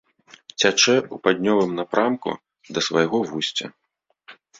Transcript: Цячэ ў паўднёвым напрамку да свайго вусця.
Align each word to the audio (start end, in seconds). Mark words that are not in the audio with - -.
Цячэ 0.59 0.93
ў 1.13 1.15
паўднёвым 1.27 1.75
напрамку 1.79 2.31
да 2.79 2.83
свайго 2.87 3.17
вусця. 3.33 3.67